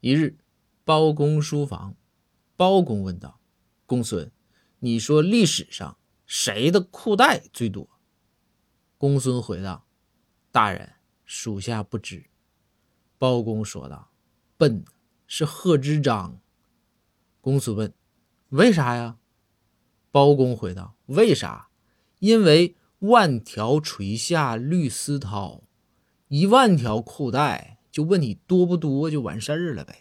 [0.00, 0.38] 一日，
[0.84, 1.96] 包公书房，
[2.56, 3.40] 包公问道
[3.84, 4.30] ：“公孙，
[4.78, 7.88] 你说历史上谁的裤带最多？”
[8.96, 9.86] 公孙回道
[10.52, 12.26] ：“大人，属下不知。”
[13.18, 14.10] 包公说道
[14.56, 14.84] ：“笨，
[15.26, 16.40] 是贺知章。”
[17.40, 17.92] 公孙问
[18.50, 19.18] ：“为啥呀？”
[20.12, 21.68] 包公回道：“为啥？
[22.20, 25.62] 因为万条垂下绿丝绦，
[26.28, 29.92] 一万条裤带，就问你多不多就完事儿了呗。”